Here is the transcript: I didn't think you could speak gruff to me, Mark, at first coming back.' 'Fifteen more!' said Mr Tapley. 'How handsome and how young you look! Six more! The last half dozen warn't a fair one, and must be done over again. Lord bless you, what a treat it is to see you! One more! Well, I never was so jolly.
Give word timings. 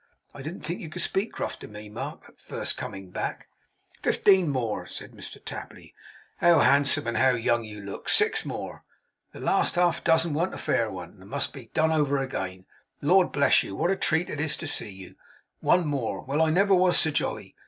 I 0.33 0.41
didn't 0.41 0.61
think 0.61 0.81
you 0.81 0.89
could 0.89 1.03
speak 1.03 1.31
gruff 1.31 1.59
to 1.59 1.67
me, 1.67 1.87
Mark, 1.87 2.25
at 2.27 2.41
first 2.41 2.75
coming 2.75 3.11
back.' 3.11 3.47
'Fifteen 4.01 4.49
more!' 4.49 4.87
said 4.87 5.11
Mr 5.11 5.37
Tapley. 5.45 5.93
'How 6.37 6.61
handsome 6.61 7.05
and 7.05 7.17
how 7.17 7.35
young 7.35 7.63
you 7.65 7.81
look! 7.81 8.09
Six 8.09 8.43
more! 8.43 8.83
The 9.31 9.39
last 9.41 9.75
half 9.75 10.03
dozen 10.03 10.33
warn't 10.33 10.55
a 10.55 10.57
fair 10.57 10.89
one, 10.89 11.17
and 11.21 11.29
must 11.29 11.53
be 11.53 11.69
done 11.75 11.91
over 11.91 12.17
again. 12.17 12.65
Lord 13.03 13.31
bless 13.31 13.61
you, 13.61 13.75
what 13.75 13.91
a 13.91 13.95
treat 13.95 14.31
it 14.31 14.39
is 14.39 14.57
to 14.57 14.67
see 14.67 14.89
you! 14.89 15.17
One 15.59 15.85
more! 15.85 16.21
Well, 16.23 16.41
I 16.41 16.49
never 16.49 16.73
was 16.73 16.97
so 16.97 17.11
jolly. 17.11 17.55